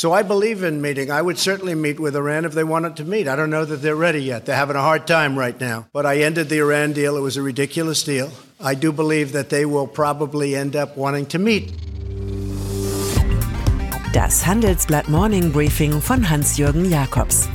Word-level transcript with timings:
So 0.00 0.14
I 0.14 0.22
believe 0.22 0.62
in 0.62 0.80
meeting. 0.80 1.10
I 1.10 1.20
would 1.20 1.36
certainly 1.36 1.74
meet 1.74 2.00
with 2.00 2.16
Iran 2.16 2.46
if 2.46 2.54
they 2.54 2.64
wanted 2.64 2.96
to 2.96 3.04
meet. 3.04 3.28
I 3.28 3.36
don't 3.36 3.50
know 3.50 3.66
that 3.66 3.82
they're 3.82 3.94
ready 3.94 4.22
yet. 4.22 4.46
They're 4.46 4.56
having 4.56 4.76
a 4.76 4.80
hard 4.80 5.06
time 5.06 5.38
right 5.38 5.60
now. 5.60 5.88
But 5.92 6.06
I 6.06 6.22
ended 6.22 6.48
the 6.48 6.56
Iran 6.56 6.94
deal. 6.94 7.18
It 7.18 7.20
was 7.20 7.36
a 7.36 7.42
ridiculous 7.42 8.02
deal. 8.02 8.30
I 8.58 8.74
do 8.74 8.92
believe 8.92 9.32
that 9.32 9.50
they 9.50 9.66
will 9.66 9.86
probably 9.86 10.56
end 10.56 10.74
up 10.74 10.96
wanting 10.96 11.26
to 11.26 11.38
meet. 11.38 11.74
Das 14.14 14.46
Handelsblatt 14.46 15.10
Morning 15.10 15.52
Briefing 15.52 16.00
von 16.00 16.30
Hans-Jürgen 16.30 16.90
Jakobs. 16.90 17.46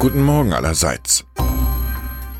Guten 0.00 0.24
Morgen 0.24 0.52
allerseits. 0.52 1.24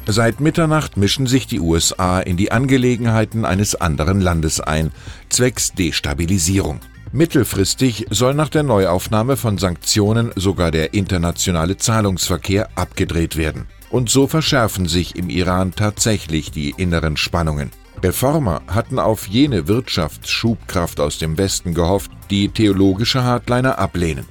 Seit 0.09 0.40
Mitternacht 0.40 0.96
mischen 0.96 1.29
sich 1.29 1.46
die 1.46 1.61
USA 1.61 2.18
in 2.18 2.36
die 2.36 2.50
Angelegenheiten 2.50 3.45
eines 3.45 3.77
anderen 3.77 4.20
Landes 4.20 4.59
ein, 4.59 4.90
zwecks 5.29 5.75
Destabilisierung. 5.75 6.80
Mittelfristig 7.12 8.06
soll 8.11 8.34
nach 8.34 8.50
der 8.50 8.62
Neuaufnahme 8.62 9.38
von 9.38 9.56
Sanktionen 9.56 10.30
sogar 10.36 10.70
der 10.70 10.92
internationale 10.92 11.78
Zahlungsverkehr 11.78 12.69
abgedreht 12.74 13.37
werden. 13.37 13.66
Und 13.91 14.10
so 14.10 14.27
verschärfen 14.27 14.87
sich 14.87 15.16
im 15.16 15.30
Iran 15.30 15.73
tatsächlich 15.74 16.50
die 16.50 16.74
inneren 16.77 17.16
Spannungen. 17.16 17.70
Reformer 18.02 18.60
hatten 18.66 18.98
auf 18.98 19.27
jene 19.27 19.66
Wirtschaftsschubkraft 19.66 21.00
aus 21.00 21.19
dem 21.19 21.38
Westen 21.38 21.73
gehofft, 21.73 22.10
die 22.30 22.50
theologische 22.50 23.25
Hardliner 23.25 23.78
ablehnen. 23.78 24.27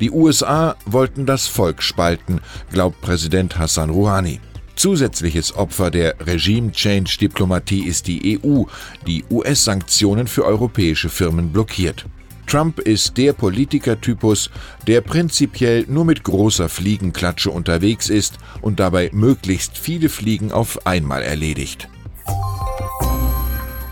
Die 0.00 0.10
USA 0.10 0.76
wollten 0.86 1.26
das 1.26 1.46
Volk 1.46 1.82
spalten, 1.82 2.40
glaubt 2.72 3.00
Präsident 3.02 3.58
Hassan 3.58 3.90
Rouhani. 3.90 4.40
Zusätzliches 4.76 5.56
Opfer 5.56 5.90
der 5.90 6.16
Regime-Change-Diplomatie 6.20 7.84
ist 7.84 8.06
die 8.06 8.38
EU, 8.44 8.64
die 9.06 9.24
US-Sanktionen 9.30 10.26
für 10.26 10.44
europäische 10.44 11.08
Firmen 11.08 11.50
blockiert. 11.50 12.04
Trump 12.46 12.78
ist 12.78 13.16
der 13.16 13.32
Politikertypus, 13.32 14.50
der 14.86 15.00
prinzipiell 15.00 15.86
nur 15.88 16.04
mit 16.04 16.22
großer 16.22 16.68
Fliegenklatsche 16.68 17.50
unterwegs 17.50 18.10
ist 18.10 18.34
und 18.60 18.78
dabei 18.78 19.10
möglichst 19.12 19.78
viele 19.78 20.10
Fliegen 20.10 20.52
auf 20.52 20.86
einmal 20.86 21.22
erledigt. 21.22 21.88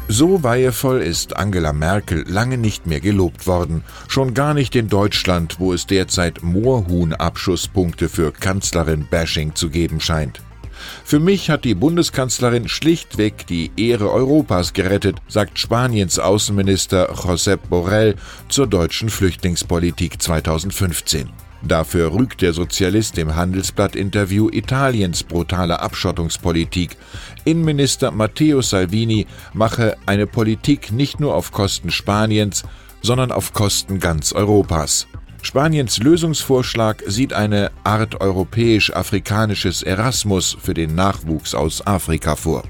So 0.06 0.44
weihevoll 0.44 1.00
ist 1.00 1.34
Angela 1.34 1.72
Merkel 1.72 2.24
lange 2.28 2.58
nicht 2.58 2.86
mehr 2.86 3.00
gelobt 3.00 3.46
worden, 3.46 3.82
schon 4.06 4.34
gar 4.34 4.52
nicht 4.52 4.76
in 4.76 4.88
Deutschland, 4.88 5.58
wo 5.58 5.72
es 5.72 5.86
derzeit 5.86 6.42
Moorhuhn-Abschusspunkte 6.42 8.10
für 8.10 8.30
Kanzlerin-Bashing 8.30 9.54
zu 9.54 9.70
geben 9.70 10.00
scheint. 10.00 10.42
Für 11.04 11.20
mich 11.20 11.50
hat 11.50 11.64
die 11.64 11.74
Bundeskanzlerin 11.74 12.68
schlichtweg 12.68 13.46
die 13.46 13.70
Ehre 13.76 14.10
Europas 14.10 14.72
gerettet, 14.72 15.16
sagt 15.28 15.58
Spaniens 15.58 16.18
Außenminister 16.18 17.12
Josep 17.12 17.68
Borrell 17.68 18.16
zur 18.48 18.66
deutschen 18.66 19.10
Flüchtlingspolitik 19.10 20.20
2015. 20.20 21.30
Dafür 21.66 22.12
rügt 22.12 22.42
der 22.42 22.52
Sozialist 22.52 23.16
im 23.16 23.36
Handelsblatt-Interview 23.36 24.50
Italiens 24.50 25.22
brutale 25.22 25.80
Abschottungspolitik. 25.80 26.96
Innenminister 27.44 28.10
Matteo 28.10 28.60
Salvini 28.60 29.26
mache 29.54 29.96
eine 30.04 30.26
Politik 30.26 30.92
nicht 30.92 31.20
nur 31.20 31.34
auf 31.34 31.52
Kosten 31.52 31.90
Spaniens, 31.90 32.64
sondern 33.00 33.32
auf 33.32 33.54
Kosten 33.54 33.98
ganz 33.98 34.32
Europas. 34.34 35.06
Spaniens 35.44 35.98
Lösungsvorschlag 35.98 37.02
sieht 37.06 37.34
eine 37.34 37.70
Art 37.84 38.18
europäisch-afrikanisches 38.18 39.82
Erasmus 39.82 40.56
für 40.58 40.72
den 40.72 40.94
Nachwuchs 40.94 41.54
aus 41.54 41.86
Afrika 41.86 42.34
vor. 42.34 42.62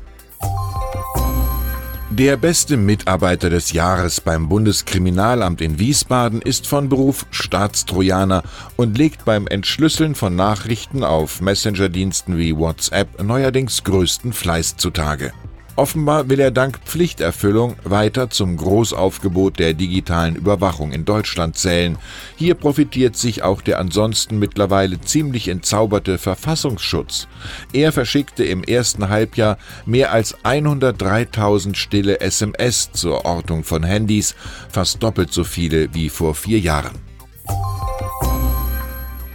Der 2.11 2.36
beste 2.36 2.77
Mitarbeiter 2.77 3.48
des 3.48 3.72
Jahres 3.72 4.20
beim 4.20 4.48
Bundeskriminalamt 4.48 5.61
in 5.61 5.78
Wiesbaden 5.78 6.42
ist 6.42 6.67
von 6.67 6.89
Beruf 6.89 7.27
Staatstrojaner 7.30 8.42
und 8.77 8.98
legt 8.98 9.25
beim 9.25 9.47
Entschlüsseln 9.47 10.17
von 10.17 10.34
Nachrichten 10.34 11.05
auf 11.05 11.41
Messenger-Diensten 11.41 12.39
wie 12.39 12.56
WhatsApp 12.56 13.22
neuerdings 13.22 13.84
größten 13.84 14.33
Fleiß 14.33 14.77
zutage. 14.77 15.33
Offenbar 15.77 16.29
will 16.29 16.39
er 16.39 16.52
dank 16.52 16.79
Pflichterfüllung 16.85 17.74
weiter 17.83 18.30
zum 18.30 18.57
Großaufgebot 18.57 19.58
der 19.58 19.74
digitalen 19.74 20.36
Überwachung 20.36 20.92
in 20.92 21.05
Deutschland 21.05 21.57
zählen. 21.57 21.98
Hier 22.36 22.55
profitiert 22.55 23.17
sich 23.17 23.42
auch 23.42 23.61
der 23.61 23.80
ansonsten 23.80 24.39
mittlerweile 24.39 25.01
ziemlich 25.01 25.48
entzauberte 25.48 26.18
Verfassungsschutz. 26.18 27.27
Er 27.73 27.90
verschickte 27.90 28.45
im 28.45 28.63
ersten 28.63 29.08
Halbjahr 29.08 29.58
mehr 29.84 30.13
als 30.13 30.36
103.000 30.45 31.74
stille 31.74 32.20
SMS 32.20 32.92
zur 32.92 33.24
Ortung 33.24 33.64
von 33.64 33.83
Handys, 33.83 34.36
fast 34.70 35.02
doppelt 35.02 35.33
so 35.33 35.42
viele 35.42 35.92
wie 35.92 36.08
vor 36.08 36.36
vier 36.36 36.61
Jahren. 36.61 37.14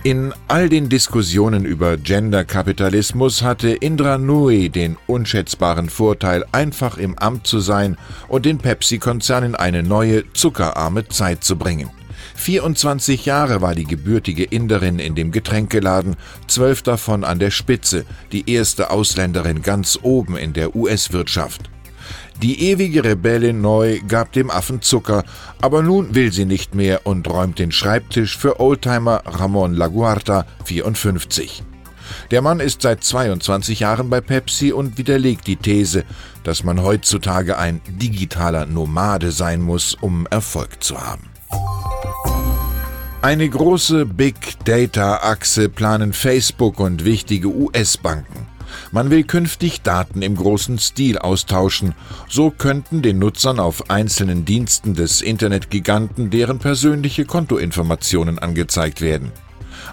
In 0.03 0.33
all 0.47 0.69
den 0.69 0.87
Diskussionen 0.87 1.65
über 1.65 1.97
Genderkapitalismus 1.97 3.41
hatte 3.41 3.71
Indra 3.71 4.17
Nui 4.17 4.69
den 4.69 4.95
unschätzbaren 5.07 5.89
Vorteil, 5.89 6.45
einfach 6.53 6.97
im 6.97 7.17
Amt 7.19 7.45
zu 7.45 7.59
sein 7.59 7.97
und 8.29 8.45
den 8.45 8.59
Pepsi-Konzern 8.59 9.43
in 9.43 9.55
eine 9.55 9.83
neue, 9.83 10.31
zuckerarme 10.31 11.09
Zeit 11.09 11.43
zu 11.43 11.57
bringen. 11.57 11.89
24 12.35 13.25
Jahre 13.25 13.61
war 13.61 13.75
die 13.75 13.83
gebürtige 13.83 14.45
Inderin 14.45 14.99
in 14.99 15.15
dem 15.15 15.31
Getränkeladen, 15.31 16.15
zwölf 16.47 16.81
davon 16.81 17.25
an 17.25 17.39
der 17.39 17.51
Spitze, 17.51 18.05
die 18.31 18.49
erste 18.49 18.91
Ausländerin 18.91 19.61
ganz 19.61 19.99
oben 20.01 20.37
in 20.37 20.53
der 20.53 20.77
US-Wirtschaft. 20.77 21.69
Die 22.41 22.69
ewige 22.69 23.03
Rebellin 23.03 23.59
Neu 23.59 23.99
gab 24.07 24.31
dem 24.31 24.49
Affen 24.49 24.81
Zucker, 24.81 25.25
aber 25.59 25.81
nun 25.81 26.15
will 26.15 26.31
sie 26.31 26.45
nicht 26.45 26.73
mehr 26.73 27.05
und 27.05 27.29
räumt 27.29 27.59
den 27.59 27.73
Schreibtisch 27.73 28.37
für 28.37 28.61
Oldtimer 28.61 29.23
Ramon 29.25 29.73
Laguarta 29.73 30.45
54. 30.63 31.63
Der 32.31 32.41
Mann 32.41 32.61
ist 32.61 32.81
seit 32.81 33.03
22 33.03 33.81
Jahren 33.81 34.09
bei 34.09 34.21
Pepsi 34.21 34.71
und 34.71 34.97
widerlegt 34.97 35.47
die 35.47 35.57
These, 35.57 36.05
dass 36.43 36.63
man 36.63 36.81
heutzutage 36.81 37.57
ein 37.57 37.81
digitaler 37.87 38.65
Nomade 38.65 39.31
sein 39.31 39.61
muss, 39.61 39.95
um 39.99 40.25
Erfolg 40.27 40.81
zu 40.81 40.99
haben. 40.99 41.29
Eine 43.21 43.49
große 43.49 44.05
Big 44.05 44.35
Data 44.63 45.17
Achse 45.17 45.67
planen 45.67 46.13
Facebook 46.13 46.79
und 46.79 47.03
wichtige 47.03 47.49
US-Banken. 47.49 48.48
Man 48.91 49.09
will 49.09 49.23
künftig 49.23 49.81
Daten 49.81 50.21
im 50.21 50.35
großen 50.35 50.79
Stil 50.79 51.17
austauschen. 51.17 51.93
So 52.27 52.51
könnten 52.51 53.01
den 53.01 53.19
Nutzern 53.19 53.59
auf 53.59 53.89
einzelnen 53.89 54.45
Diensten 54.45 54.93
des 54.93 55.21
Internetgiganten 55.21 56.29
deren 56.29 56.59
persönliche 56.59 57.25
Kontoinformationen 57.25 58.39
angezeigt 58.39 59.01
werden. 59.01 59.31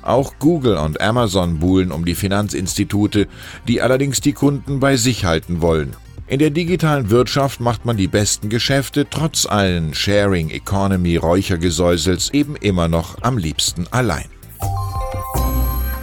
Auch 0.03 0.35
Google 0.39 0.77
und 0.77 1.01
Amazon 1.01 1.59
buhlen 1.59 1.93
um 1.93 2.05
die 2.05 2.15
Finanzinstitute, 2.15 3.29
die 3.67 3.83
allerdings 3.83 4.21
die 4.21 4.33
Kunden 4.33 4.81
bei 4.81 4.97
sich 4.97 5.25
halten 5.25 5.61
wollen. 5.61 5.95
In 6.29 6.41
der 6.41 6.51
digitalen 6.51 7.11
Wirtschaft 7.11 7.61
macht 7.61 7.85
man 7.85 7.97
die 7.97 8.09
besten 8.09 8.49
Geschäfte 8.49 9.07
trotz 9.09 9.47
allen 9.47 9.95
Sharing 9.95 10.51
Economy 10.51 11.17
Räuchergesäusels 11.17 12.31
eben 12.31 12.57
immer 12.57 12.89
noch 12.89 13.23
am 13.23 13.39
liebsten 13.39 13.87
allein. 13.93 14.36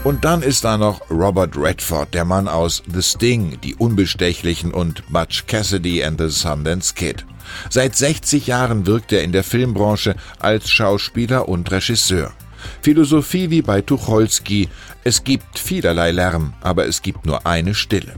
Und 0.03 0.25
dann 0.25 0.41
ist 0.41 0.65
da 0.65 0.77
noch 0.77 1.09
Robert 1.09 1.55
Redford, 1.55 2.13
der 2.13 2.25
Mann 2.25 2.49
aus 2.49 2.83
The 2.93 3.01
Sting, 3.01 3.57
Die 3.63 3.75
Unbestechlichen 3.75 4.73
und 4.73 5.01
Butch 5.07 5.45
Cassidy 5.47 6.03
and 6.03 6.19
the 6.19 6.27
Sundance 6.27 6.93
Kid. 6.93 7.25
Seit 7.69 7.95
60 7.95 8.47
Jahren 8.47 8.85
wirkt 8.85 9.13
er 9.13 9.23
in 9.23 9.31
der 9.31 9.45
Filmbranche 9.45 10.15
als 10.39 10.69
Schauspieler 10.69 11.47
und 11.47 11.71
Regisseur. 11.71 12.33
Philosophie 12.81 13.49
wie 13.49 13.61
bei 13.61 13.79
Tucholsky, 13.79 14.67
es 15.05 15.23
gibt 15.23 15.57
vielerlei 15.57 16.11
Lärm, 16.11 16.53
aber 16.59 16.85
es 16.85 17.01
gibt 17.01 17.25
nur 17.25 17.47
eine 17.47 17.73
Stille. 17.73 18.15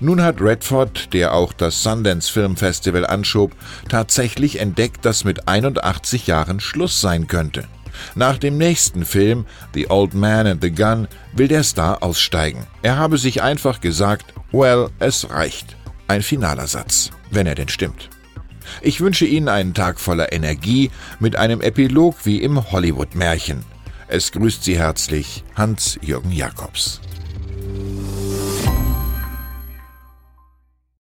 Nun 0.00 0.22
hat 0.22 0.42
Redford, 0.42 1.14
der 1.14 1.32
auch 1.32 1.54
das 1.54 1.82
Sundance 1.82 2.30
Film 2.30 2.56
Festival 2.56 3.06
anschob, 3.06 3.52
tatsächlich 3.88 4.60
entdeckt, 4.60 5.06
dass 5.06 5.24
mit 5.24 5.48
81 5.48 6.26
Jahren 6.26 6.60
Schluss 6.60 7.00
sein 7.00 7.28
könnte. 7.28 7.66
Nach 8.14 8.38
dem 8.38 8.58
nächsten 8.58 9.04
Film, 9.04 9.46
The 9.74 9.90
Old 9.90 10.14
Man 10.14 10.46
and 10.46 10.62
the 10.62 10.70
Gun, 10.70 11.08
will 11.32 11.48
der 11.48 11.62
Star 11.62 12.02
aussteigen. 12.02 12.66
Er 12.82 12.98
habe 12.98 13.18
sich 13.18 13.42
einfach 13.42 13.80
gesagt, 13.80 14.32
well, 14.52 14.88
es 14.98 15.30
reicht. 15.30 15.76
Ein 16.06 16.22
finaler 16.22 16.66
Satz, 16.66 17.10
wenn 17.30 17.46
er 17.46 17.54
denn 17.54 17.68
stimmt. 17.68 18.10
Ich 18.82 19.00
wünsche 19.00 19.26
Ihnen 19.26 19.48
einen 19.48 19.74
Tag 19.74 20.00
voller 20.00 20.32
Energie 20.32 20.90
mit 21.20 21.36
einem 21.36 21.60
Epilog 21.60 22.16
wie 22.24 22.42
im 22.42 22.70
Hollywood-Märchen. 22.72 23.64
Es 24.08 24.32
grüßt 24.32 24.64
Sie 24.64 24.78
herzlich 24.78 25.44
Hans-Jürgen 25.56 26.30
Jakobs. 26.30 27.00